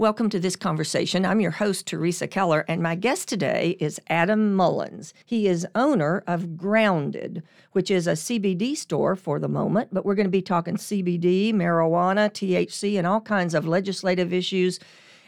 [0.00, 1.26] Welcome to this conversation.
[1.26, 5.12] I'm your host, Teresa Keller, and my guest today is Adam Mullins.
[5.26, 7.42] He is owner of Grounded,
[7.72, 11.52] which is a CBD store for the moment, but we're going to be talking CBD,
[11.52, 14.80] marijuana, THC, and all kinds of legislative issues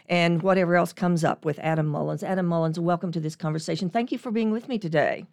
[0.09, 2.23] and whatever else comes up with Adam Mullins.
[2.23, 3.91] Adam Mullins, welcome to this conversation.
[3.91, 5.27] Thank you for being with me today.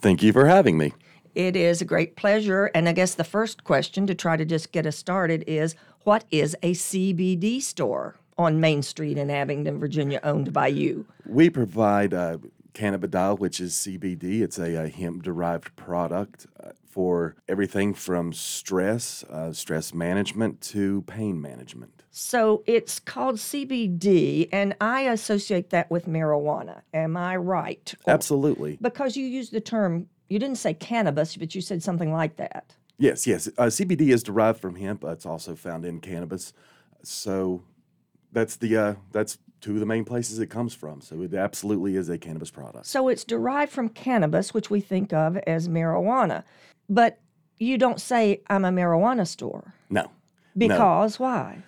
[0.00, 0.94] Thank you for having me.
[1.34, 2.70] It is a great pleasure.
[2.74, 5.74] And I guess the first question to try to just get us started is
[6.04, 8.16] what is a CBD store?
[8.38, 11.06] On Main Street in Abingdon, Virginia, owned by you?
[11.24, 12.38] We provide uh,
[12.74, 14.42] cannabidiol, which is CBD.
[14.42, 21.02] It's a, a hemp derived product uh, for everything from stress, uh, stress management to
[21.02, 22.02] pain management.
[22.10, 26.80] So it's called CBD, and I associate that with marijuana.
[26.94, 27.94] Am I right?
[28.06, 28.78] Absolutely.
[28.80, 32.74] Because you used the term, you didn't say cannabis, but you said something like that.
[32.98, 33.48] Yes, yes.
[33.58, 35.04] Uh, CBD is derived from hemp.
[35.04, 36.54] it's also found in cannabis.
[37.02, 37.62] So
[38.36, 41.00] that's the uh, that's two of the main places it comes from.
[41.00, 42.84] So it absolutely is a cannabis product.
[42.84, 46.44] So it's derived from cannabis, which we think of as marijuana,
[46.86, 47.18] but
[47.56, 49.72] you don't say I'm a marijuana store.
[49.88, 50.10] No.
[50.54, 51.24] Because no.
[51.24, 51.62] why?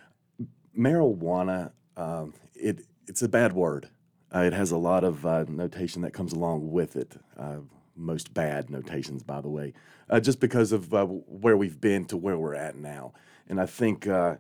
[0.78, 3.89] Marijuana, um, it it's a bad word.
[4.34, 7.16] Uh, it has a lot of uh, notation that comes along with it.
[7.39, 7.61] Uh,
[7.96, 9.72] most bad notations, by the way,
[10.11, 13.14] uh, just because of uh, where we've been to where we're at now.
[13.48, 14.36] And I think uh,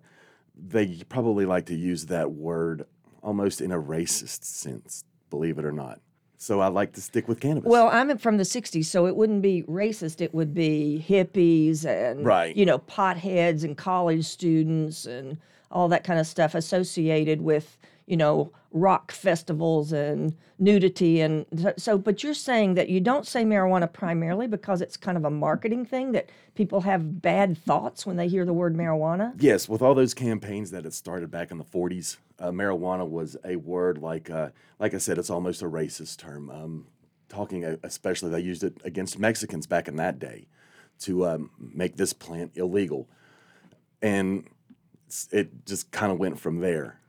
[0.58, 2.84] they probably like to use that word
[3.22, 6.00] almost in a racist sense, believe it or not.
[6.40, 7.68] So I like to stick with cannabis.
[7.68, 10.20] Well, I'm from the 60s, so it wouldn't be racist.
[10.20, 12.56] It would be hippies and, right.
[12.56, 15.38] you know, potheads and college students and
[15.72, 17.76] all that kind of stuff associated with
[18.08, 21.46] you know, rock festivals and nudity and
[21.78, 25.30] so but you're saying that you don't say marijuana primarily because it's kind of a
[25.30, 29.32] marketing thing that people have bad thoughts when they hear the word marijuana?
[29.38, 33.38] Yes with all those campaigns that it started back in the 40s uh, marijuana was
[33.42, 36.50] a word like uh, like i said it's almost a racist term.
[36.50, 36.86] Um,
[37.28, 40.46] talking especially they used it against mexicans back in that day
[41.00, 43.08] to um, make this plant illegal.
[44.02, 44.48] And
[45.30, 47.00] it just kind of went from there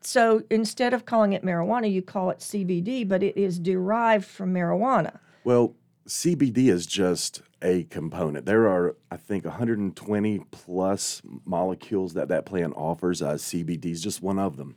[0.00, 4.54] so instead of calling it marijuana, you call it CBD, but it is derived from
[4.54, 5.18] marijuana.
[5.44, 5.74] Well,
[6.08, 8.46] CBD is just a component.
[8.46, 13.22] There are, I think, 120 plus molecules that that plant offers.
[13.22, 14.76] Uh, CBD is just one of them.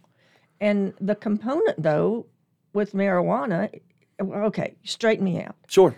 [0.59, 2.25] And the component, though,
[2.73, 3.79] with marijuana,
[4.21, 5.55] okay, straighten me out.
[5.67, 5.95] Sure.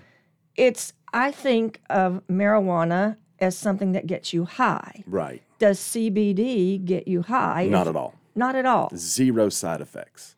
[0.56, 5.04] It's, I think of marijuana as something that gets you high.
[5.08, 5.42] Right.
[5.60, 7.66] Does CBD get you high?
[7.66, 8.16] Not at all.
[8.36, 8.90] Not at all.
[8.96, 10.36] Zero side effects.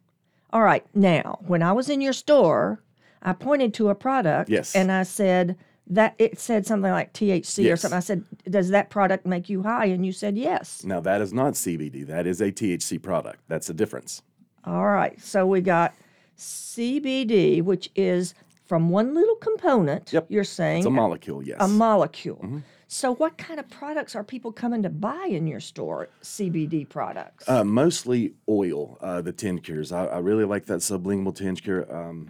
[0.51, 0.85] All right.
[0.93, 2.81] Now, when I was in your store,
[3.21, 4.75] I pointed to a product yes.
[4.75, 7.73] and I said that it said something like THC yes.
[7.73, 7.97] or something.
[7.97, 11.33] I said, "Does that product make you high?" And you said, "Yes." Now, that is
[11.33, 12.05] not CBD.
[12.07, 13.41] That is a THC product.
[13.47, 14.21] That's the difference.
[14.63, 15.19] All right.
[15.21, 15.93] So we got
[16.37, 18.33] CBD, which is
[18.65, 20.13] from one little component.
[20.13, 20.27] Yep.
[20.29, 21.43] You're saying it's a molecule.
[21.43, 21.57] Yes.
[21.59, 22.37] A molecule.
[22.37, 22.59] Mm-hmm.
[22.93, 26.09] So, what kind of products are people coming to buy in your store?
[26.21, 27.49] CBD products?
[27.49, 29.91] Uh, mostly oil, uh, the tinctures.
[29.91, 32.29] I, I, really like that sublingual tincture um,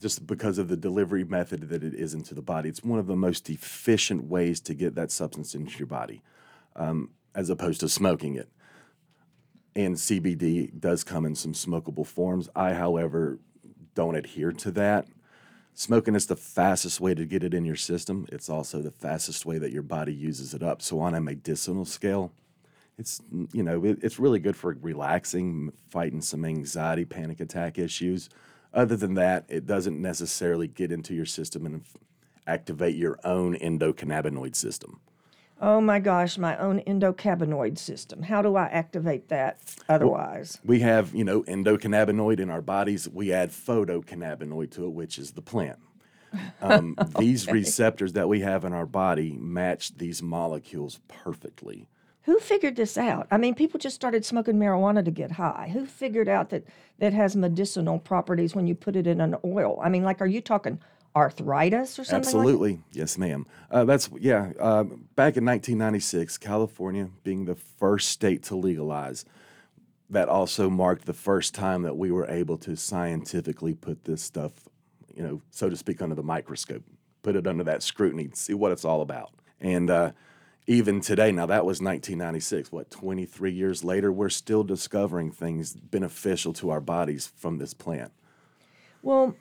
[0.00, 2.68] just because of the delivery method that it is into the body.
[2.68, 6.22] It's one of the most efficient ways to get that substance into your body
[6.74, 8.48] um, as opposed to smoking it.
[9.76, 12.48] And CBD does come in some smokable forms.
[12.56, 13.38] I, however,
[13.94, 15.06] don't adhere to that.
[15.74, 18.26] Smoking is the fastest way to get it in your system.
[18.30, 20.82] It's also the fastest way that your body uses it up.
[20.82, 22.32] So on a medicinal scale,
[22.98, 23.20] it's
[23.52, 28.28] you know it, it's really good for relaxing, fighting some anxiety, panic attack issues.
[28.74, 31.82] Other than that, it doesn't necessarily get into your system and
[32.46, 35.00] activate your own endocannabinoid system.
[35.62, 38.22] Oh my gosh, my own endocannabinoid system.
[38.22, 39.60] How do I activate that
[39.90, 40.58] otherwise?
[40.62, 43.08] Well, we have, you know, endocannabinoid in our bodies.
[43.08, 45.78] We add phytocannabinoid to it, which is the plant.
[46.62, 47.10] Um, okay.
[47.18, 51.88] These receptors that we have in our body match these molecules perfectly.
[52.22, 53.26] Who figured this out?
[53.30, 55.70] I mean, people just started smoking marijuana to get high.
[55.72, 56.64] Who figured out that
[56.98, 59.78] that has medicinal properties when you put it in an oil?
[59.82, 60.80] I mean, like, are you talking
[61.14, 62.18] arthritis or something?
[62.18, 63.46] Absolutely, like yes, ma'am.
[63.70, 64.52] Uh, that's yeah.
[64.58, 69.24] Uh, back in 1996, California being the first state to legalize,
[70.08, 74.52] that also marked the first time that we were able to scientifically put this stuff,
[75.14, 76.82] you know, so to speak, under the microscope,
[77.22, 79.90] put it under that scrutiny, see what it's all about, and.
[79.90, 80.12] Uh,
[80.66, 82.70] even today, now that was 1996.
[82.70, 88.12] What, 23 years later, we're still discovering things beneficial to our bodies from this plant.
[89.02, 89.34] Well,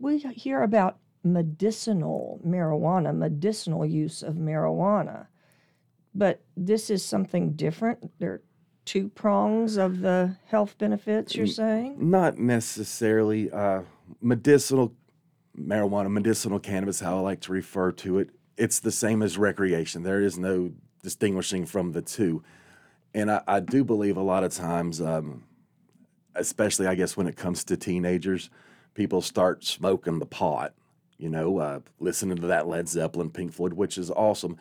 [0.00, 5.26] we hear about medicinal marijuana, medicinal use of marijuana.
[6.14, 8.10] But this is something different.
[8.18, 8.42] There, are
[8.84, 12.10] two prongs of the health benefits you're saying?
[12.10, 13.82] Not necessarily uh,
[14.20, 14.94] medicinal
[15.58, 18.30] marijuana, medicinal cannabis, how I like to refer to it.
[18.56, 20.02] It's the same as recreation.
[20.02, 20.72] There is no
[21.02, 22.42] distinguishing from the two.
[23.14, 25.44] And I, I do believe a lot of times, um,
[26.34, 28.50] especially I guess when it comes to teenagers,
[28.94, 30.74] people start smoking the pot,
[31.22, 34.56] you know, uh, listening to that Led Zeppelin, Pink Floyd, which is awesome.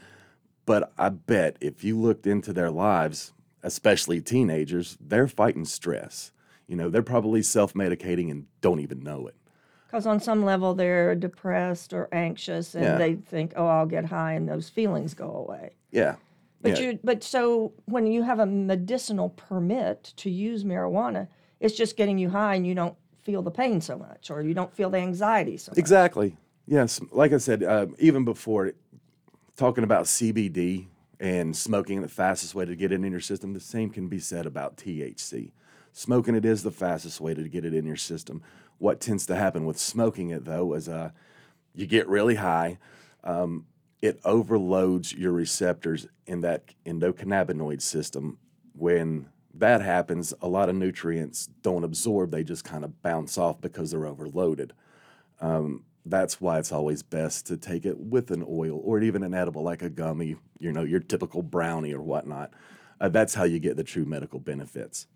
[0.68, 6.32] But I bet if you looked into their lives, especially teenagers, they're fighting stress.
[6.68, 9.36] You know, they're probably self medicating and don't even know it.
[9.88, 12.98] Because on some level they're depressed or anxious, and Yeah.
[12.98, 15.72] they think, "Oh, I'll get high," and those feelings go away.
[15.90, 16.16] Yeah.
[16.62, 16.92] But yeah.
[16.92, 21.28] you, but so when you have a medicinal permit to use marijuana,
[21.60, 24.54] it's just getting you high, and you don't feel the pain so much, or you
[24.54, 25.78] don't feel the anxiety so much.
[25.78, 26.38] Exactly.
[26.68, 27.02] Yes.
[27.12, 28.74] Like I said, uh, even before
[29.56, 30.88] talking about CBD
[31.20, 34.20] and smoking, the fastest way to get it in your system, the same can be
[34.20, 35.52] said about THC.
[35.94, 38.42] Smoking it is the fastest way to get it in your system.
[38.78, 41.12] What tends to happen with smoking it, though, is uh,
[41.76, 42.78] you get really high.
[43.24, 43.66] Um,
[44.02, 48.40] it overloads your receptors in that endocannabinoid system.
[48.74, 53.62] When that happens, a lot of nutrients don't absorb, they just kind of bounce off
[53.62, 54.74] because they're overloaded
[56.06, 59.64] that's why it's always best to take it with an oil or even an edible
[59.64, 62.52] like a gummy, you know, your typical brownie or whatnot.
[63.00, 65.08] Uh, that's how you get the true medical benefits.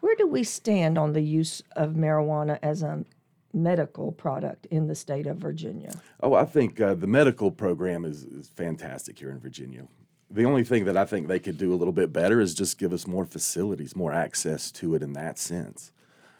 [0.00, 3.04] Where do we stand on the use of marijuana as a
[3.52, 5.92] medical product in the state of Virginia?
[6.20, 9.86] Oh, I think uh, the medical program is, is fantastic here in Virginia.
[10.30, 12.78] The only thing that I think they could do a little bit better is just
[12.78, 15.92] give us more facilities, more access to it in that sense.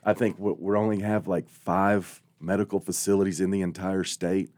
[0.05, 4.50] I think we we only have like five medical facilities in the entire state.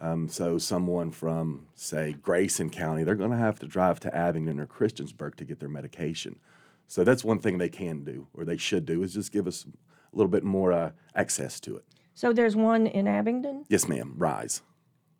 [0.00, 4.58] Um, so someone from, say, Grayson County, they're going to have to drive to Abingdon
[4.58, 6.38] or Christiansburg to get their medication.
[6.86, 9.66] So that's one thing they can do, or they should do, is just give us
[10.12, 11.84] a little bit more uh, access to it.
[12.14, 13.64] So there's one in Abingdon.
[13.68, 14.14] Yes, ma'am.
[14.16, 14.62] Rise.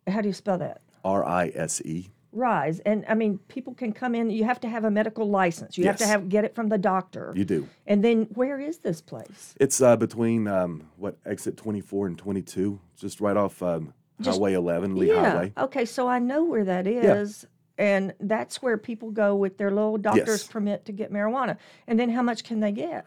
[0.07, 0.81] How do you spell that?
[1.05, 2.09] R I S E.
[2.33, 4.29] Rise, and I mean, people can come in.
[4.29, 5.77] You have to have a medical license.
[5.77, 7.33] You have to have get it from the doctor.
[7.35, 7.67] You do.
[7.87, 9.53] And then, where is this place?
[9.59, 14.53] It's uh, between um, what exit 24 and 22, just right off um, Just- Highway
[14.53, 15.31] 11, Lee yeah.
[15.31, 15.53] Highway.
[15.57, 17.43] Okay, so I know where that is.
[17.43, 17.47] Yeah.
[17.77, 20.47] And that's where people go with their little doctor's Yes.
[20.47, 21.57] permit to get marijuana.
[21.87, 23.05] And then how much can they get?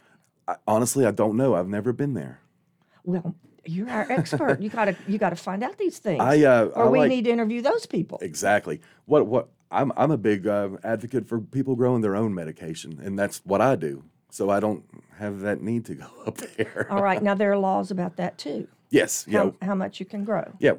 [0.49, 1.55] I, honestly, I don't know.
[1.55, 2.41] I've never been there.
[3.05, 3.35] Well,
[3.67, 4.61] you're our expert.
[4.61, 6.21] you gotta you gotta find out these things.
[6.21, 8.19] I uh, or I we like need to interview those people.
[8.23, 13.01] exactly what what I'm I'm a big uh, advocate for people growing their own medication,
[13.03, 14.05] and that's what I do.
[14.31, 14.85] So I don't
[15.19, 16.87] have that need to go up there.
[16.91, 18.67] All right, now there are laws about that too.
[18.91, 20.53] yes, yeah, How, how much you can grow.
[20.59, 20.75] yeah,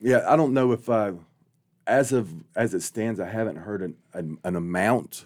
[0.00, 0.22] yeah.
[0.28, 1.12] I don't know if uh,
[1.86, 5.24] as of as it stands, I haven't heard an, an an amount,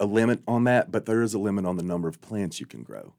[0.00, 2.66] a limit on that, but there is a limit on the number of plants you
[2.66, 3.14] can grow,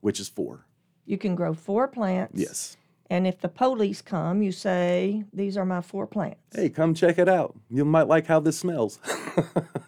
[0.00, 0.66] which is four.
[1.10, 2.40] You can grow four plants.
[2.40, 2.76] Yes.
[3.10, 6.38] And if the police come, you say, These are my four plants.
[6.54, 7.58] Hey, come check it out.
[7.68, 9.00] You might like how this smells.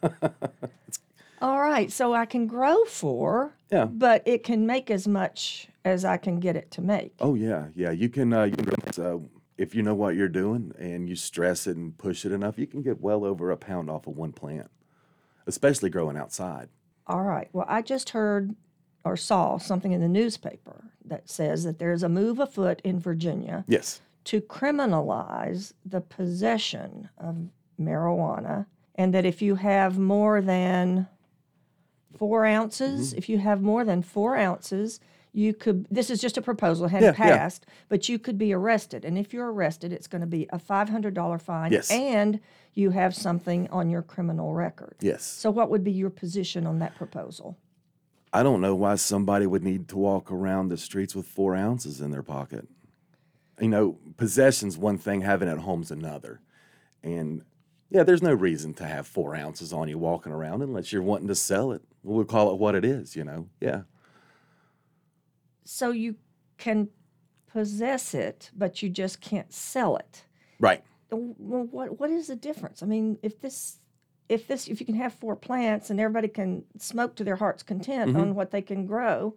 [1.41, 3.85] All right, so I can grow four, yeah.
[3.85, 7.15] but it can make as much as I can get it to make.
[7.21, 7.93] Oh yeah, yeah.
[7.93, 8.33] You can.
[8.33, 9.19] Uh, you can uh,
[9.57, 12.67] if you know what you're doing and you stress it and push it enough, you
[12.67, 14.73] can get well over a pound off of one plant,
[15.47, 16.69] especially growing outside.
[17.07, 18.57] All right, well, I just heard
[19.05, 23.65] or saw something in the newspaper that says that there's a move afoot in Virginia
[23.67, 24.01] Yes.
[24.25, 27.37] to criminalize the possession of
[27.81, 31.09] marijuana, and that if you have more than
[32.17, 33.19] four ounces, Mm-hmm.
[33.19, 35.01] if you have more than four ounces,
[35.35, 35.87] you could.
[35.91, 37.37] This is just a proposal, it hadn't Yeah, yeah.
[37.39, 39.05] passed, but you could be arrested.
[39.05, 41.91] And if you're arrested, it's going to be a $500 fine, Yes.
[41.91, 42.39] and
[42.75, 44.95] you have something on your criminal record.
[45.01, 45.25] Yes.
[45.25, 47.57] So, what would be your position on that proposal?
[48.33, 52.01] I don't know why somebody would need to walk around the streets with four ounces
[52.01, 52.67] in their pocket.
[53.61, 56.41] You know, possession's one thing, having it at home's another.
[57.03, 57.43] And
[57.91, 61.29] yeah, there's no reason to have four ounces on you walking around unless you're wanting
[61.29, 61.83] to sell it.
[62.03, 63.49] We'll call it what it is, you know?
[63.61, 63.83] Yeah.
[65.65, 66.17] So, you
[66.59, 66.89] can
[67.47, 70.25] possess it, but you just can't sell it.
[70.59, 70.83] Right.
[71.11, 72.83] well, what what is the difference?
[72.83, 73.79] I mean, if this
[74.33, 77.63] if this if you can have four plants and everybody can smoke to their heart's
[77.63, 79.35] content on what they can grow,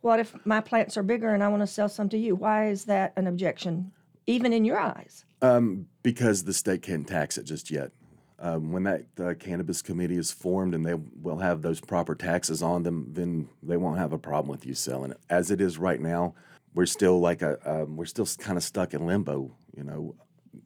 [0.00, 2.34] what if my plants are bigger and I want to sell some to you?
[2.34, 3.92] Why is that an objection,
[4.26, 5.26] even in your eyes?
[5.42, 7.92] Um, because the state can't tax it just yet.
[8.38, 12.62] Um, when that uh, cannabis committee is formed and they will have those proper taxes
[12.62, 15.20] on them, then they won't have a problem with you selling it.
[15.28, 16.34] As it is right now,
[16.74, 19.54] we're still like a um, we're still kind of stuck in limbo.
[19.76, 20.14] You know,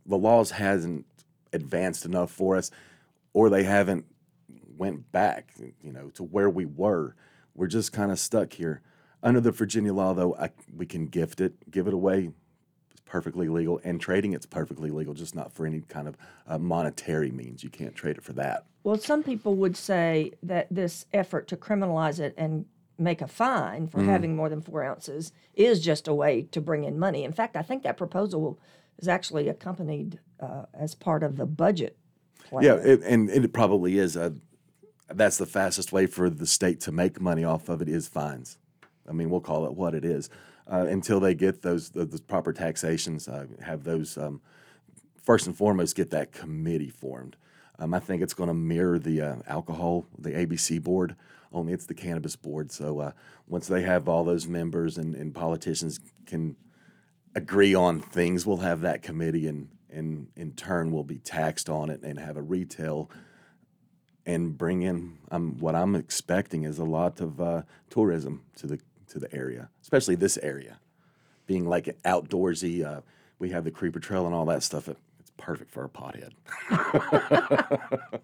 [0.06, 1.04] the laws hasn't
[1.52, 2.70] advanced enough for us,
[3.36, 4.06] or they haven't
[4.78, 5.52] went back,
[5.82, 7.14] you know, to where we were.
[7.54, 8.80] We're just kind of stuck here.
[9.22, 12.30] Under the Virginia law, though, I, we can gift it, give it away.
[12.90, 16.16] It's perfectly legal, and trading it's perfectly legal, just not for any kind of
[16.46, 17.62] uh, monetary means.
[17.62, 18.64] You can't trade it for that.
[18.84, 22.64] Well, some people would say that this effort to criminalize it and
[22.96, 26.84] make a fine for having more than four ounces is just a way to bring
[26.84, 27.22] in money.
[27.22, 28.58] In fact, I think that proposal
[28.96, 31.98] is actually accompanied uh, as part of the budget.
[32.60, 34.16] Yeah, it, and, it probably is.
[34.16, 34.30] Uh,
[35.08, 38.58] that's the fastest way for the state to make money off of it is fines.
[39.08, 40.30] I mean, we'll call it what it is
[40.70, 43.28] uh, until they get those the, the proper taxations.
[43.28, 44.40] Uh, have those um,
[45.22, 47.36] first and foremost get that committee formed.
[47.78, 51.14] Um, I think it's going to mirror the uh, alcohol, the ABC board,
[51.52, 52.72] only it's the cannabis board.
[52.72, 53.12] So uh,
[53.46, 56.56] once they have all those members and, and politicians can
[57.34, 61.90] agree on things, we'll have that committee, and and in turn we'll be taxed on
[61.90, 63.10] it and have a retail
[64.26, 65.18] and bring in.
[65.30, 69.68] Um, what I'm expecting is a lot of uh, tourism to the to the area,
[69.82, 70.78] especially this area,
[71.46, 72.84] being like outdoorsy.
[72.84, 73.02] Uh,
[73.38, 74.88] we have the creeper trail and all that stuff.
[74.88, 74.98] It,
[75.36, 76.32] perfect for a pothead.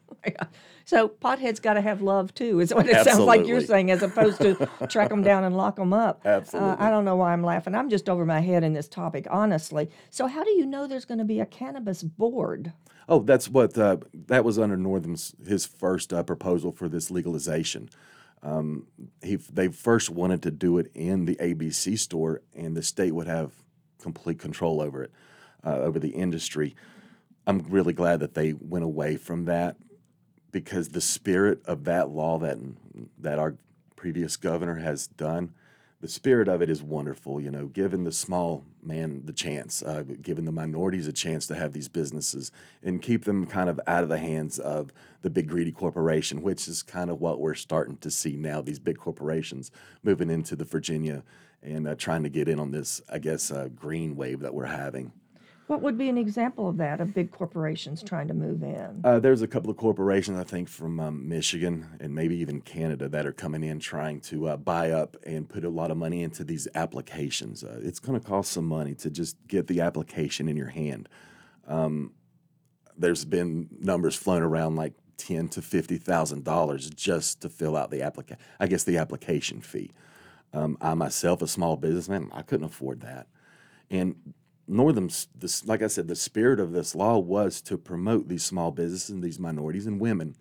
[0.84, 4.02] So potheads got to have love too, is what it sounds like you're saying, as
[4.02, 6.22] opposed to track them down and lock them up.
[6.24, 6.70] Absolutely.
[6.70, 7.74] Uh, I don't know why I'm laughing.
[7.74, 9.88] I'm just over my head in this topic, honestly.
[10.10, 12.72] So how do you know there's going to be a cannabis board?
[13.08, 17.88] Oh, that's what uh, that was under Northam's his first uh, proposal for this legalization.
[18.42, 18.86] Um,
[19.22, 23.28] he they first wanted to do it in the ABC store, and the state would
[23.28, 23.52] have
[24.00, 25.12] complete control over it,
[25.64, 26.74] uh, over the industry.
[27.46, 29.76] I'm really glad that they went away from that
[30.52, 32.58] because the spirit of that law that
[33.18, 33.56] that our
[33.96, 35.54] previous governor has done,
[36.00, 37.40] the spirit of it is wonderful.
[37.40, 41.54] You know, giving the small man the chance, uh, giving the minorities a chance to
[41.54, 45.48] have these businesses, and keep them kind of out of the hands of the big
[45.48, 48.60] greedy corporation, which is kind of what we're starting to see now.
[48.60, 49.70] These big corporations
[50.02, 51.24] moving into the Virginia
[51.62, 54.66] and uh, trying to get in on this, I guess, uh, green wave that we're
[54.66, 55.12] having.
[55.72, 59.00] What would be an example of that, of big corporations trying to move in?
[59.04, 63.08] Uh, there's a couple of corporations, I think, from um, Michigan and maybe even Canada
[63.08, 66.24] that are coming in trying to uh, buy up and put a lot of money
[66.24, 67.64] into these applications.
[67.64, 71.08] Uh, it's going to cost some money to just get the application in your hand.
[71.66, 72.12] Um,
[72.98, 77.90] there's been numbers flown around like ten to fifty thousand dollars just to fill out
[77.90, 78.44] the application.
[78.60, 79.90] I guess the application fee.
[80.52, 83.26] Um, I myself, a small businessman, I couldn't afford that,
[83.90, 84.34] and
[84.68, 88.70] Northam's, this, like I said, the spirit of this law was to promote these small
[88.70, 90.36] businesses and these minorities and women,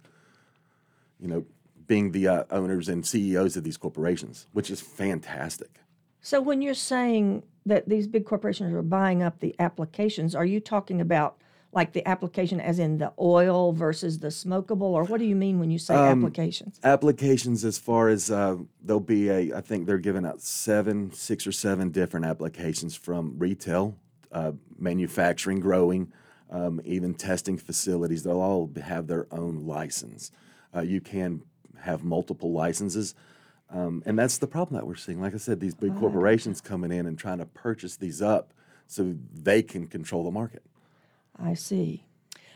[1.20, 1.46] you know,
[1.88, 5.80] being the uh, owners and CEOs of these corporations, which is fantastic.
[6.22, 10.60] So when you're saying that these big corporations are buying up the applications, are you
[10.60, 11.38] talking about
[11.74, 15.60] like the application as in the oil versus the smokable, or what do you mean
[15.60, 16.80] when you say Um, applications?
[16.84, 21.48] Applications, as far as uh, there'll be a, I think they're giving out seven, six
[21.48, 23.96] or seven different applications from retail,
[24.32, 26.12] uh, manufacturing, growing,
[26.50, 28.24] um, even testing facilities.
[28.24, 30.32] They'll all have their own license.
[30.76, 31.42] Uh, you can
[31.80, 33.16] have multiple licenses.
[33.70, 35.22] Um, and that's the problem that we're seeing.
[35.22, 38.54] Like I said, these big corporations coming in and trying to purchase these up
[38.88, 40.64] so they can control the market.
[41.42, 42.04] I see.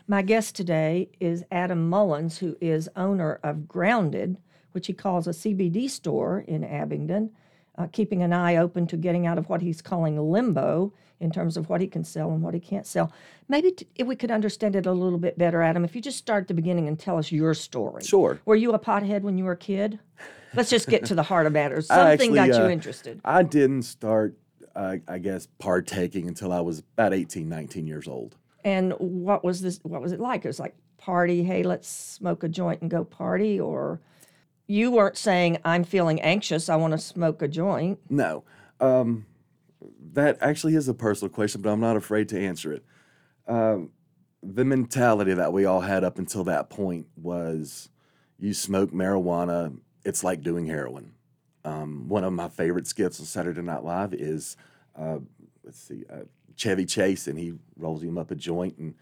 [0.06, 4.36] My guest today is Adam Mullins, who is owner of Grounded,
[4.72, 7.30] which he calls a CBD store in Abingdon,
[7.78, 11.56] uh, keeping an eye open to getting out of what he's calling limbo in terms
[11.56, 13.12] of what he can sell and what he can't sell.
[13.48, 16.18] Maybe t- if we could understand it a little bit better, Adam, if you just
[16.18, 18.04] start at the beginning and tell us your story.
[18.04, 18.40] Sure.
[18.44, 19.98] Were you a pothead when you were a kid?
[20.54, 21.86] Let's just get to the heart of matters.
[21.88, 23.20] Something got actually, you uh, interested.
[23.24, 24.36] I didn't start,
[24.74, 28.36] uh, I guess, partaking until I was about 18, 19 years old.
[28.64, 29.78] And what was this?
[29.82, 30.44] What was it like?
[30.44, 31.44] It was like party.
[31.44, 33.60] Hey, let's smoke a joint and go party.
[33.60, 34.00] Or
[34.66, 36.68] you weren't saying I'm feeling anxious.
[36.68, 38.00] I want to smoke a joint.
[38.10, 38.44] No.
[38.80, 39.24] Um,
[40.16, 42.84] that actually is a personal question, but I'm not afraid to answer it.
[43.46, 43.90] Um,
[44.42, 47.90] the mentality that we all had up until that point was
[48.38, 51.12] you smoke marijuana, it's like doing heroin.
[51.64, 54.56] Um, one of my favorite skits on Saturday Night Live is,
[54.98, 55.18] uh,
[55.62, 58.94] let's see, uh, Chevy Chase, and he rolls him up a joint and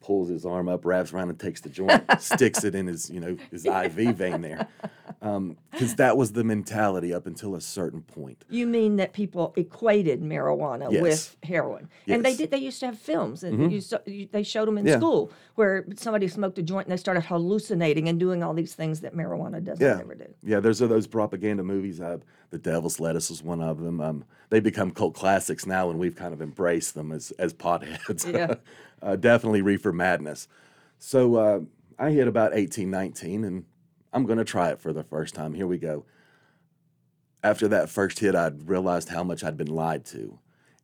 [0.00, 3.20] pulls his arm up, wraps around, and takes the joint, sticks it in his, you
[3.20, 4.66] know, his IV vein there,
[5.70, 8.44] because that was the mentality up until a certain point.
[8.48, 11.02] You mean that people equated marijuana Yes.
[11.02, 11.88] with heroin?
[12.06, 12.38] And they Mm-hmm.
[12.38, 12.50] did.
[12.50, 14.96] They used to have films, and you, saw- you, they showed them in Yeah.
[14.98, 19.00] school where somebody smoked a joint and they started hallucinating and doing all these things
[19.00, 20.26] that marijuana doesn't Yeah, ever do.
[20.44, 20.60] yeah.
[20.60, 22.00] There's those propaganda movies.
[22.00, 22.18] Uh,
[22.50, 24.00] the Devil's Lettuce was one of them.
[24.00, 28.32] Um, they become cult classics now, and we've kind of embraced them as as potheads.
[28.32, 28.54] Yeah.
[29.02, 30.48] uh, definitely reefer madness.
[30.98, 31.60] So uh,
[31.98, 33.64] I hit about 18, 19, and
[34.12, 35.54] I'm going to try it for the first time.
[35.54, 36.04] Here we go.
[37.42, 40.38] After that first hit, I realized how much I'd been lied to.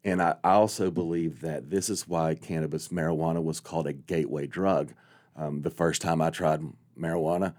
[0.05, 4.93] And I, also believe that this is why cannabis, marijuana, was called a gateway drug.
[5.35, 6.61] Um, the first time I tried
[6.99, 7.55] marijuana,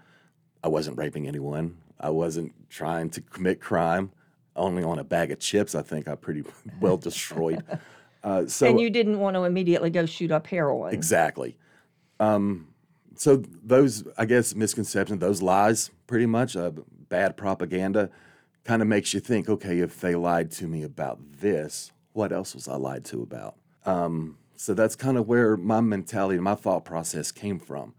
[0.62, 1.76] I wasn't raping anyone.
[1.98, 4.12] I wasn't trying to commit crime.
[4.54, 6.44] Only on a bag of chips, I think I pretty
[6.80, 7.64] well destroyed.
[8.26, 10.92] Uh, so and you didn't want to immediately go shoot up heroin.
[10.92, 11.56] Exactly.
[12.18, 12.66] Um,
[13.14, 16.72] so those, I guess, misconceptions, those lies, pretty much, uh,
[17.08, 18.10] bad propaganda,
[18.64, 22.52] kind of makes you think, okay, if they lied to me about this, what else
[22.56, 23.54] was I lied to about?
[23.84, 27.94] Um, so that's kind of where my mentality, my thought process came from.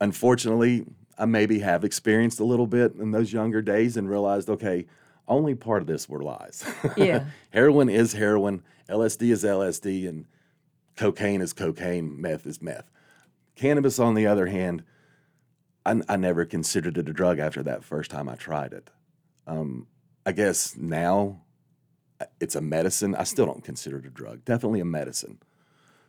[0.00, 0.84] Unfortunately,
[1.16, 4.86] I maybe have experienced a little bit in those younger days and realized, okay,
[5.28, 6.64] only part of this were lies.
[6.96, 7.26] Yeah.
[7.50, 8.62] heroin is heroin,
[8.92, 10.26] LSD is LSD, and
[10.96, 12.90] cocaine is cocaine, meth is meth.
[13.56, 14.84] Cannabis, on the other hand,
[15.84, 18.90] I, I never considered it a drug after that first time I tried it.
[19.46, 19.86] Um,
[20.24, 21.42] I guess now
[22.20, 23.14] uh, it's a medicine.
[23.14, 24.44] I still don't consider it a drug.
[24.44, 25.38] Definitely a medicine.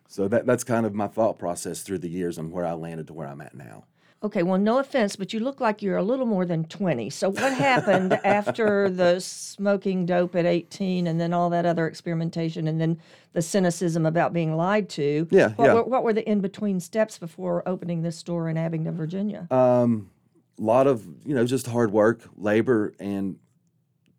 [0.07, 3.07] So that that's kind of my thought process through the years and where I landed
[3.07, 3.85] to where I'm at now.
[4.23, 7.09] Okay, well, no offense, but you look like you're a little more than 20.
[7.09, 12.67] So, what happened after the smoking dope at 18 and then all that other experimentation
[12.69, 12.99] and then
[13.33, 15.27] the cynicism about being lied to?
[15.29, 15.73] Yeah, What, yeah.
[15.73, 19.45] Were, what were the in between steps before opening this store in Abingdon, Virginia?
[19.51, 20.09] Um,
[20.57, 23.37] a lot of you know just hard work, labor, and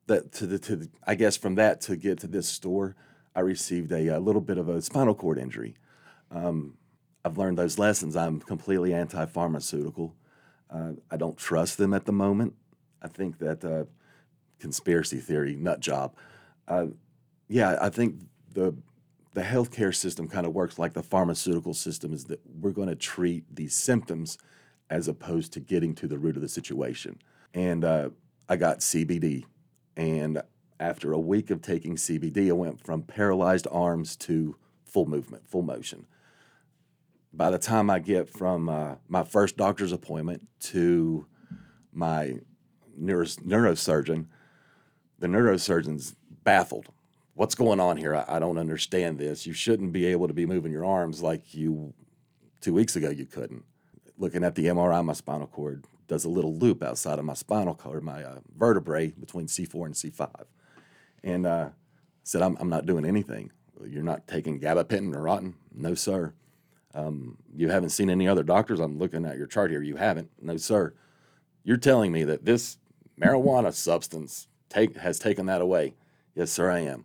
[0.07, 2.95] that to the to the, I guess from that to get to this store,
[3.35, 5.77] I received a, a little bit of a spinal cord injury.
[6.31, 6.75] Um,
[7.25, 8.17] I've learned those lessons.
[8.17, 10.15] I'm completely anti-pharmaceutical.
[10.71, 12.55] Uh, I don't trust them at the moment.
[13.01, 13.85] I think that uh,
[14.59, 16.15] conspiracy theory nut job.
[16.69, 16.87] Uh,
[17.49, 18.21] yeah, I think
[18.53, 18.75] the
[19.33, 22.13] the healthcare system kind of works like the pharmaceutical system.
[22.13, 24.39] Is that we're going to treat these symptoms
[24.91, 27.19] as opposed to getting to the root of the situation.
[27.53, 28.11] And uh,
[28.49, 29.45] I got CBD,
[29.97, 30.43] and
[30.79, 35.63] after a week of taking CBD, I went from paralyzed arms to full movement, full
[35.63, 36.07] motion
[37.37, 41.27] by the time I get from uh, my first doctor's appointment to
[41.93, 42.39] my
[42.97, 44.27] neuro- neurosurgeon,
[45.19, 46.87] the neurosurgeon's baffled.
[47.35, 48.15] What's going on here?
[48.15, 49.47] I, I don't understand this.
[49.47, 51.93] You shouldn't be able to be moving your arms like you
[52.61, 53.65] two weeks ago you couldn't.
[54.17, 57.75] Looking at the MRI, my spinal cord does a little loop outside of my spinal
[57.75, 60.31] cord, my uh, vertebrae between C4 and C5.
[61.25, 61.71] And uh,
[62.23, 63.51] said, I'm, I'm not doing anything.
[63.85, 65.55] You're not taking gabapentin or Neurontin?
[65.75, 66.33] No, sir.
[66.95, 68.81] Um, you haven't seen any other doctors.
[68.81, 69.83] I'm looking at your chart here.
[69.83, 70.31] You haven't.
[70.41, 70.95] No, sir.
[71.65, 72.79] You're telling me that this
[73.21, 75.95] marijuana substance take, has taken that away.
[76.35, 77.05] Yes, sir, I am.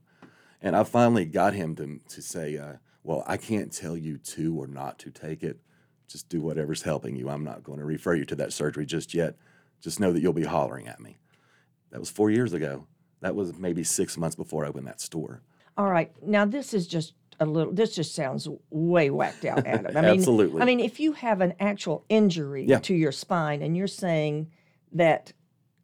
[0.61, 2.73] And I finally got him to, to say, uh,
[3.03, 5.59] well, I can't tell you to or not to take it.
[6.07, 7.29] Just do whatever's helping you.
[7.29, 9.35] I'm not going to refer you to that surgery just yet.
[9.81, 11.17] Just know that you'll be hollering at me.
[11.91, 12.87] That was four years ago.
[13.21, 15.41] That was maybe six months before I opened that store.
[15.77, 16.11] All right.
[16.21, 19.95] Now, this is just a little, this just sounds way whacked out, Adam.
[19.95, 20.61] I mean, Absolutely.
[20.61, 22.79] I mean, if you have an actual injury Yeah.
[22.79, 24.51] to your spine and you're saying
[24.93, 25.33] that,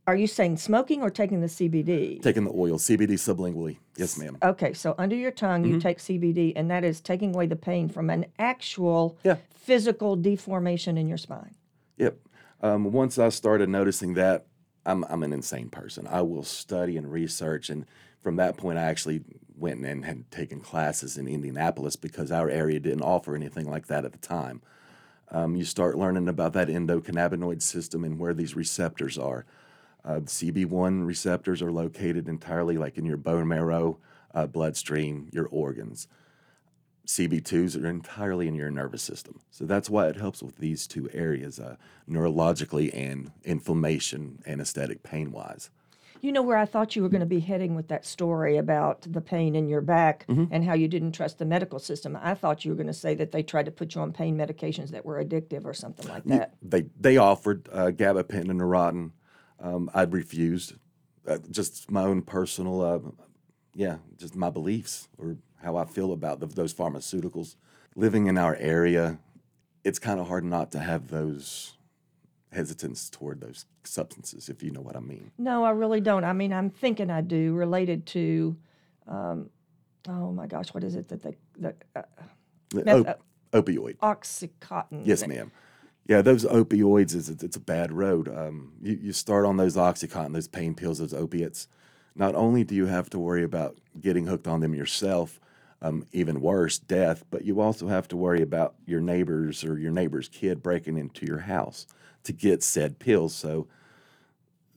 [0.08, 2.22] are you saying smoking or taking the CBD?
[2.22, 3.78] Taking the oil, CBD sublingually.
[3.98, 4.38] Yes, ma'am.
[4.44, 5.74] Okay, so under your tongue, Mm-hmm.
[5.76, 9.38] you take CBD, and that is taking away the pain from an actual Yeah.
[9.56, 11.56] physical deformation in your spine.
[11.98, 12.18] Yep.
[12.62, 14.46] Um, once I started noticing that,
[14.86, 16.06] I'm, I'm an insane person.
[16.08, 17.70] I will study and research.
[17.72, 17.86] And
[18.22, 19.24] from that point, I actually
[19.58, 24.06] went and had taken classes in Indianapolis because our area didn't offer anything like that
[24.06, 24.62] at the time.
[25.32, 29.46] Um, you start learning about that endocannabinoid system and where these receptors are.
[30.04, 33.98] Uh, CB1 receptors are located entirely like in your bone marrow,
[34.34, 36.08] uh, bloodstream, your organs.
[37.08, 39.39] CB2s are entirely in your nervous system.
[39.52, 41.76] So that's why it helps with these two areas, uh,
[42.10, 45.70] neurologically and inflammation, anesthetic, pain wise.
[46.21, 49.01] You know where I thought you were going to be heading with that story about
[49.01, 50.45] the pain in your back Mm-hmm.
[50.54, 52.17] and how you didn't trust the medical system.
[52.21, 54.36] I thought you were going to say that they tried to put you on pain
[54.38, 56.56] medications that were addictive or something like that.
[56.62, 59.12] They they offered uh, gabapentin and Neurontin.
[59.60, 60.73] Um, I'd refused.
[61.28, 62.99] Uh, just my own personal, uh,
[63.73, 67.56] yeah, just my beliefs or how I feel about the, those pharmaceuticals.
[67.95, 69.19] Living in our area,
[69.84, 71.74] it's kind of hard not to have those
[72.56, 75.32] hesitance toward those substances, if you know what I mean.
[75.38, 76.24] No, I really don't.
[76.24, 78.56] I mean, I'm thinking I do related to,
[79.08, 79.50] um,
[80.08, 82.02] oh my gosh, what is it that they, the uh,
[82.74, 83.98] Meth- op- opioid.
[83.98, 85.02] Oxycontin?
[85.06, 85.52] Yes, ma'am.
[86.08, 88.28] Yeah, those opioids is it's a bad road.
[88.28, 91.68] Um, you, you start on those OxyContin, those pain pills, those opiates.
[92.15, 95.39] Not only do you have to worry about getting hooked on them yourself,
[95.82, 97.26] um, even worse, death.
[97.30, 101.26] But you also have to worry about your neighbors or your neighbor's kid breaking into
[101.26, 101.88] your house
[102.25, 103.33] to get said pills.
[103.33, 103.67] So,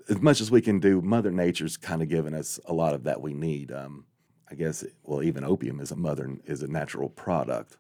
[0.08, 3.04] as much as we can do, Mother Nature's kind of given us a lot of
[3.04, 3.70] that we need.
[3.72, 4.06] Um,
[4.50, 7.76] I guess, well, even opium is a mother is a natural product.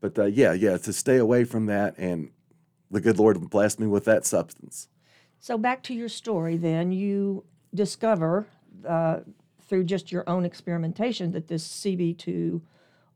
[0.00, 2.30] But uh, yeah, yeah, to stay away from that, and
[2.90, 4.88] the good Lord blessed me with that substance.
[5.40, 7.44] So back to your story, then you
[7.74, 8.46] discover
[8.88, 9.20] uh,
[9.66, 12.62] through just your own experimentation that this CB2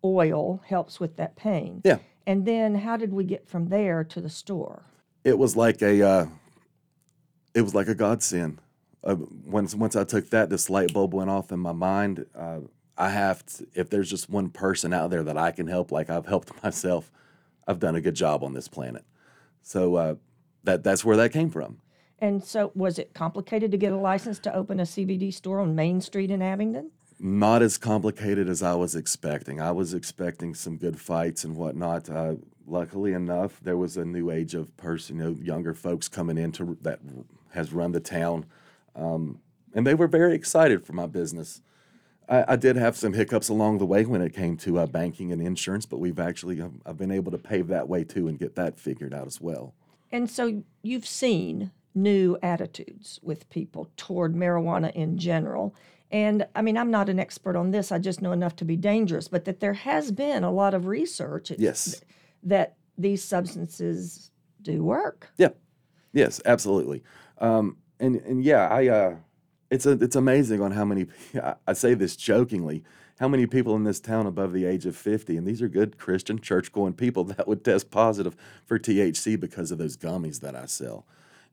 [0.04, 1.80] oil helps with that pain.
[1.84, 1.98] Yeah.
[2.26, 4.84] And then how did we get from there to the store?
[5.28, 6.26] It was like a, uh,
[7.52, 8.60] it was like a godsend.
[9.04, 12.24] Uh, once once I took that, this light bulb went off in my mind.
[12.34, 12.60] Uh,
[12.96, 16.08] I have to, if there's just one person out there that I can help, like
[16.08, 17.10] I've helped myself,
[17.66, 19.04] I've done a good job on this planet.
[19.62, 20.14] So uh,
[20.64, 21.78] that that's where that came from.
[22.20, 25.74] And so, was it complicated to get a license to open a CBD store on
[25.74, 26.90] Main Street in Abingdon?
[27.20, 29.60] Not as complicated as I was expecting.
[29.60, 32.08] I was expecting some good fights and whatnot.
[32.08, 32.36] Uh,
[32.68, 36.76] luckily enough, there was a new age of person, you know, younger folks coming into
[36.82, 37.00] that
[37.50, 38.46] has run the town,
[38.94, 39.40] um,
[39.74, 41.62] and they were very excited for my business.
[42.28, 45.32] I, I, did have some hiccups along the way when it came to uh, banking
[45.32, 48.38] and insurance, but we've actually um, I've been able to pave that way too and
[48.38, 49.74] get that figured out as well.
[50.10, 55.74] And so you've seen new attitudes with people toward marijuana in general.
[56.10, 58.76] And I mean, I'm not an expert on this, I just know enough to be
[58.76, 62.00] dangerous, but that there has been a lot of research yes.
[62.42, 64.30] That these substances
[64.62, 65.30] do work.
[65.36, 65.50] Yeah.
[66.12, 67.02] Yes, absolutely.
[67.38, 69.16] Um, and, and yeah, I, uh,
[69.70, 71.06] it's a, it's amazing on how many
[71.66, 72.84] I say this jokingly
[73.20, 75.98] how many people in this town above the age of 50 and these are good
[75.98, 80.56] Christian church going people that would test positive for THC because of those gummies that
[80.56, 81.04] I sell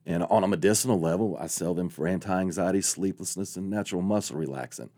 [0.06, 4.36] and on a medicinal level, I sell them for anti anxiety, sleeplessness, and natural muscle
[4.36, 4.90] relaxant.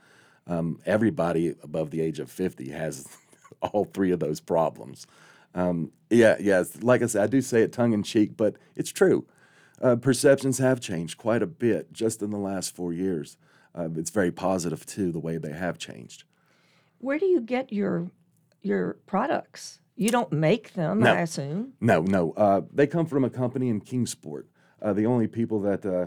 [0.47, 3.09] Um, everybody above the age of 50 has
[3.63, 5.07] all three of those problems.
[5.55, 8.91] Um, yeah, yeah, like I said, I do say it tongue in cheek, but it's
[8.91, 9.27] true.
[9.81, 13.37] Uh, perceptions have changed quite a bit just in the last four years.
[13.75, 16.25] Uh, it's very positive too, the way they have changed.
[16.99, 18.11] Where do you get your
[18.63, 19.81] your products?
[19.95, 21.13] You don't make them, no.
[21.13, 21.73] I assume.
[21.81, 22.33] No, no.
[22.33, 24.49] Uh, they come from a company in Kingsport.
[24.81, 26.07] Uh, the only people that uh,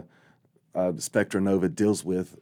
[0.78, 2.38] uh, Spectra Nova deals with,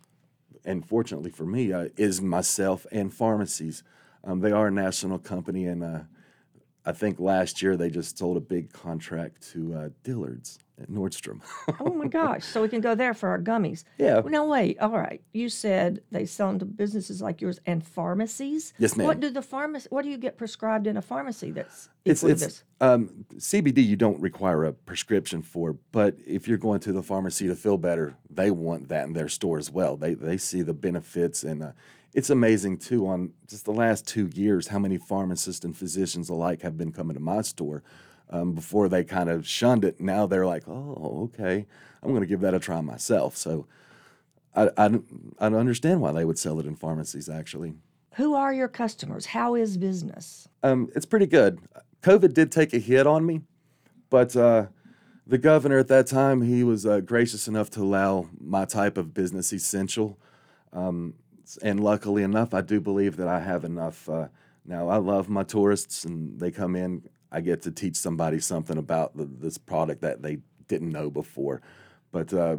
[0.65, 3.83] and fortunately for me, uh, is myself and pharmacies.
[4.23, 6.01] Um, they are a national company, and uh,
[6.85, 11.41] I think last year they just sold a big contract to uh, Dillard's at Nordstrom.
[11.81, 12.45] oh my gosh!
[12.45, 13.85] So we can go there for our gummies.
[13.99, 14.23] Yeah.
[14.25, 14.79] Now wait.
[14.79, 15.21] All right.
[15.33, 18.73] You said they sell them to businesses like yours and pharmacies.
[18.79, 19.07] Yes, ma'am.
[19.07, 19.89] What do the pharmacy?
[19.91, 22.65] What do you get prescribed in a pharmacy that's it's, it's, this?
[22.81, 27.47] Um, CBD you don't require a prescription for, but if you're going to the pharmacy
[27.49, 29.97] to feel better, they want that in their store as well.
[29.97, 31.63] They they see the benefits and.
[31.63, 31.73] Uh,
[32.15, 36.63] it's amazing too on just the last two years how many pharmacists and physicians alike
[36.63, 37.83] have been coming to my store
[38.31, 40.01] um, before they kind of shunned it.
[40.01, 41.67] Now they're like, oh, okay,
[42.03, 43.37] I'm going to give that a try myself.
[43.37, 43.67] So
[44.55, 45.01] I, I,
[45.39, 47.75] I understand why they would sell it in pharmacies, actually.
[48.15, 49.27] Who are your customers?
[49.27, 50.49] How is business?
[50.63, 51.61] Um, it's pretty good.
[52.03, 53.43] COVID did take a hit on me,
[54.09, 54.67] but uh,
[55.27, 59.15] the governor at that time, he was uh, gracious enough to allow my type of
[59.15, 60.19] business essential.
[60.73, 61.15] Um,
[61.63, 64.09] and luckily enough, I do believe that I have enough.
[64.09, 64.29] Uh,
[64.65, 68.77] now, I love my tourists, and they come in I get to teach somebody something
[68.77, 71.63] about the, this product that they didn't know before.
[72.13, 72.57] But uh,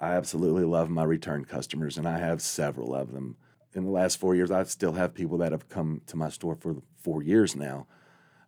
[0.00, 3.36] I absolutely love my return customers, and I have several of them.
[3.72, 6.56] In the last four years, I still have people that have come to my store
[6.56, 7.86] for four years now.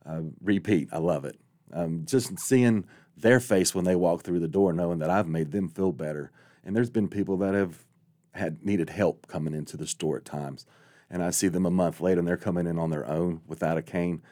[0.04, 1.38] Uh, repeat, I love it.
[1.72, 2.84] Um, just seeing
[3.16, 6.32] their face when they walk through the door, knowing that I've made them feel better.
[6.64, 7.84] And there's been people that have
[8.32, 10.66] had needed help coming into the store at times,
[11.10, 13.78] and I see them a month later, and they're coming in on their own without
[13.78, 14.22] a cane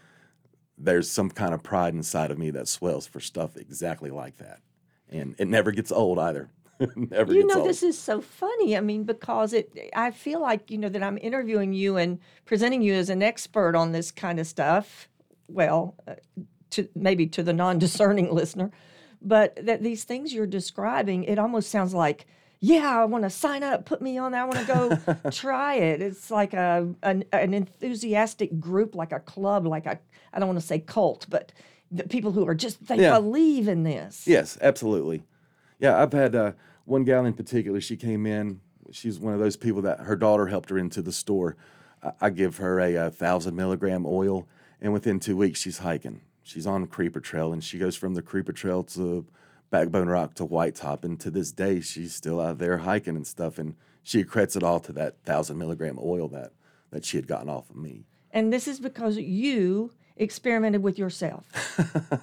[0.81, 4.61] there's some kind of pride inside of me that swells for stuff exactly like that.
[5.09, 6.49] And it never gets old either.
[6.97, 7.69] never you know, old.
[7.69, 8.77] this is so funny.
[8.77, 12.81] I mean, because it, I feel like, you know, that I'm interviewing you and presenting
[12.81, 15.09] you as an expert on this kind of stuff.
[15.49, 16.15] Well, uh,
[16.71, 18.71] to maybe to the non discerning listener,
[19.21, 22.27] but that these things you're describing, it almost sounds like,
[22.61, 24.43] yeah, I want to sign up, put me on there.
[24.43, 26.03] I want to go try it.
[26.03, 29.99] It's like a an, an, enthusiastic group, like a club, like a
[30.33, 31.53] I don't want to say cult, but
[31.91, 33.15] the people who are just they yeah.
[33.15, 34.27] believe in this.
[34.27, 35.23] Yes, absolutely.
[35.79, 36.53] Yeah, I've had uh,
[36.85, 37.81] one gal in particular.
[37.81, 38.61] She came in.
[38.93, 41.57] She's one of those people that her daughter helped her into the store.
[42.03, 44.47] I, I give her a, a thousand milligram oil,
[44.83, 46.21] and within two weeks she's hiking.
[46.43, 49.27] She's on Creeper Trail, and she goes from the Creeper Trail to
[49.71, 53.27] Backbone Rock to White Top, and to this day she's still out there hiking and
[53.27, 53.59] stuff.
[53.59, 56.53] And she accredits it all to that thousand milligram oil that
[56.91, 58.05] that she had gotten off of me.
[58.33, 61.47] And this is because you experimented with yourself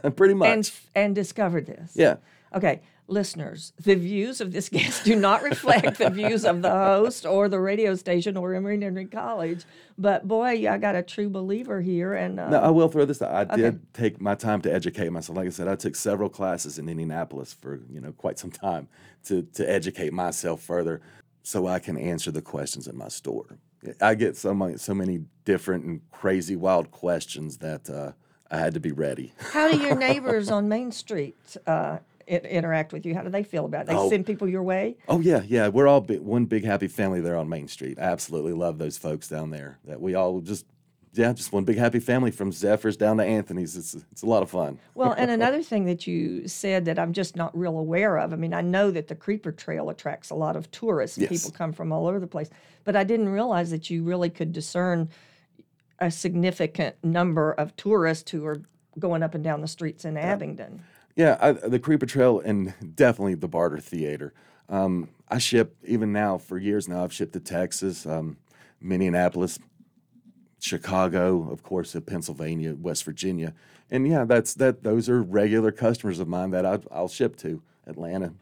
[0.15, 0.49] Pretty much.
[0.49, 1.93] and and discovered this.
[1.95, 2.17] yeah.
[2.55, 7.25] Okay, listeners, the views of this guest do not reflect the views of the host
[7.25, 9.63] or the radio station or Emory Henry College.
[9.97, 13.21] But boy, I got a true believer here, and uh, No, I will throw this
[13.21, 13.51] out.
[13.51, 15.37] I did take my time to educate myself.
[15.37, 18.87] Like I said, I took several classes in Indianapolis for you know quite some time
[19.25, 21.01] to to educate myself further,
[21.43, 23.57] so I can answer the questions in my store.
[24.01, 28.11] I get so many so many different and crazy, wild questions that uh,
[28.51, 29.33] I had to be ready.
[29.53, 33.15] how do your neighbors on Main Street uh, interact with you?
[33.15, 33.87] How do they feel about it?
[33.87, 34.09] They Oh.
[34.09, 34.97] send people your way.
[35.07, 35.69] Oh yeah, yeah.
[35.69, 37.97] We're all one big happy family there on Main Street.
[37.99, 39.79] I absolutely love those folks down there.
[39.85, 40.65] That we all just
[41.13, 43.75] yeah, just one big happy family from Zephyrs down to Anthony's.
[43.75, 44.77] It's it's a lot of fun.
[44.93, 48.33] Well, and another thing that you said that I'm just not real aware of.
[48.33, 51.17] I mean, I know that the Creeper Trail attracts a lot of tourists.
[51.17, 51.41] and Yes.
[51.43, 52.49] People come from all over the place,
[52.83, 55.09] but I didn't realize that you really could discern
[55.99, 58.61] a significant number of tourists who are
[58.99, 60.83] going up and down the streets in Abingdon.
[61.17, 64.33] Yeah, I, the Creeper Trail and definitely the Barter Theater.
[64.69, 67.03] Um, I ship even now for years now.
[67.03, 68.37] I've shipped to Texas, um,
[68.79, 69.57] Minneapolis,
[70.59, 73.53] Chicago, of course, to Pennsylvania, West Virginia,
[73.91, 74.83] and yeah, that's that.
[74.83, 78.33] Those are regular customers of mine that I, I'll ship to Atlanta.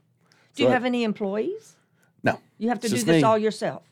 [0.56, 1.76] Do you I- have any employees?
[2.24, 3.22] No, You have to do this me.
[3.24, 3.84] all yourself.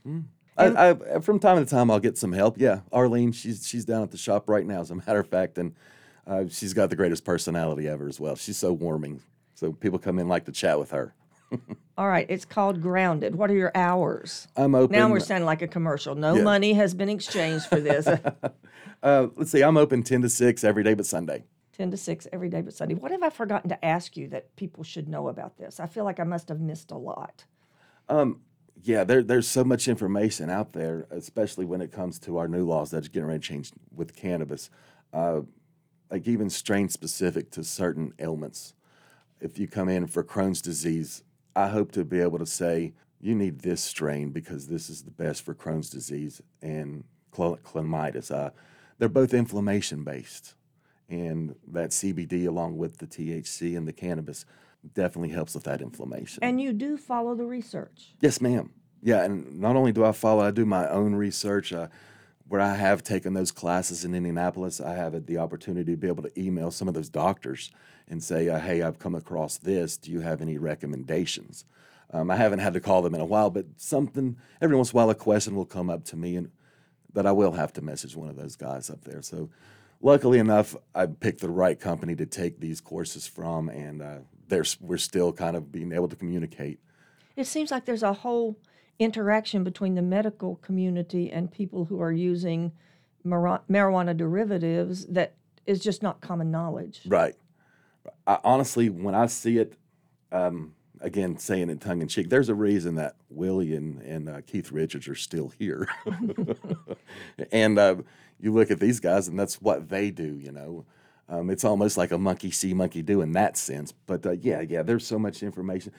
[0.58, 2.58] I, I, from time to time, I'll get some help.
[2.60, 5.58] Yeah, Arlene, she's she's down at the shop right now, as a matter of fact,
[5.60, 5.74] and
[6.28, 8.36] uh, she's got the greatest personality ever as well.
[8.36, 9.22] She's so warming,
[9.56, 11.14] so people come in like to chat with her.
[11.98, 13.36] All right, it's called Grounded.
[13.36, 14.48] What are your hours?
[14.56, 14.98] I'm open.
[14.98, 16.16] Now we're sounding like a commercial.
[16.16, 16.44] No Yeah.
[16.44, 18.08] money has been exchanged for this.
[19.02, 21.44] Uh, let's see, I'm open 10 to 6 every day but Sunday.
[21.74, 22.96] 10 to 6 every day but Sunday.
[22.96, 25.82] What have I forgotten to ask you that people should know about this?
[25.82, 27.44] I feel like I must have missed a lot.
[28.82, 32.66] Yeah, there, there's so much information out there, especially when it comes to our new
[32.66, 34.70] laws that's getting ready to change with cannabis,
[35.14, 35.42] uh,
[36.14, 38.76] like even strain specific to certain ailments.
[39.42, 41.24] If you come in for Crohn's disease,
[41.56, 45.12] I hope to be able to say, you need this strain because this is the
[45.12, 48.30] best for Crohn's disease and chlamydia.
[48.30, 48.52] Uh,
[49.00, 50.54] they're both inflammation based.
[51.10, 54.46] And that CBD, along with the THC and the cannabis,
[54.94, 56.44] definitely helps with that inflammation.
[56.44, 58.14] And you do follow the research.
[58.22, 58.72] Yes, ma'am.
[59.02, 61.74] Yeah, and not only do I follow, I do my own research.
[61.74, 61.88] Uh,
[62.54, 66.22] where I have taken those classes in Indianapolis, I have the opportunity to be able
[66.22, 67.72] to email some of those doctors
[68.08, 69.98] and say, uh, "Hey, I've come across this.
[69.98, 71.66] Do you have any recommendations?"
[72.12, 74.96] Um, I haven't had to call them in a while, but something every once in
[74.96, 76.52] a while a question will come up to me, and
[77.14, 79.24] that I will have to message one of those guys up there.
[79.24, 79.50] So,
[80.00, 84.18] luckily enough, I picked the right company to take these courses from, and uh,
[84.80, 86.80] we're still kind of being able to communicate.
[87.36, 88.60] It seems like there's a whole
[89.00, 92.72] interaction between the medical community and people who are using
[93.24, 95.34] mara- marijuana derivatives that
[95.66, 97.02] is just not common knowledge.
[97.06, 97.36] Right.
[98.28, 99.74] I, honestly, when I see it,
[100.32, 104.42] um, again, saying it tongue in cheek, there's a reason that Willie and, and uh,
[104.42, 105.88] Keith Richards are still here.
[107.52, 107.96] and uh,
[108.40, 110.86] you look at these guys, and that's what they do, you know.
[111.30, 113.94] Um, it's almost like a monkey see, monkey do in that sense.
[114.06, 115.94] But uh, yeah, yeah, there's so much information.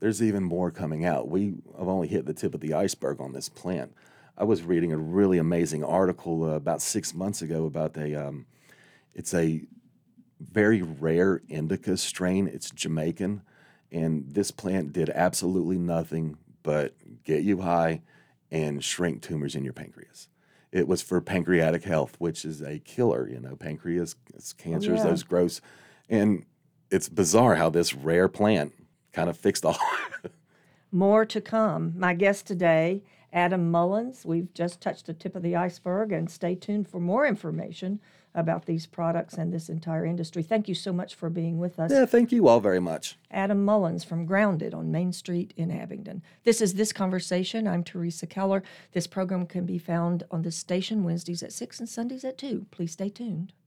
[0.00, 1.28] There's even more coming out.
[1.28, 3.94] We have only hit the tip of the iceberg on this plant.
[4.36, 8.46] I was reading a really amazing article uh, about six months ago about a, um,
[9.14, 9.62] it's a
[10.38, 12.46] very rare indica strain.
[12.46, 13.40] It's Jamaican,
[13.90, 18.02] and this plant did absolutely nothing but get you high
[18.50, 20.28] and shrink tumors in your pancreas.
[20.72, 23.26] It was for pancreatic health, which is a killer.
[23.28, 25.04] You know, pancreas it's cancers, yeah.
[25.04, 25.62] those growths,
[26.10, 26.44] and
[26.90, 28.74] it's bizarre how this rare plant
[29.16, 29.78] kind of fixed all.
[30.92, 31.94] More to come.
[31.96, 33.02] My guest today,
[33.32, 34.24] Adam Mullins.
[34.26, 37.98] We've just touched the tip of the iceberg, and stay tuned for more information
[38.34, 40.42] about these products and this entire industry.
[40.42, 41.90] Thank you so much for being with us.
[41.90, 43.16] yeah, thank you all very much.
[43.30, 46.22] Adam Mullins from Grounded on Main Street in Abingdon.
[46.44, 47.66] This is This Conversation.
[47.66, 48.62] I'm Teresa Keller.
[48.92, 52.66] This program can be found on this station Wednesdays at 6 and Sundays at 2.
[52.70, 53.54] Please stay tuned.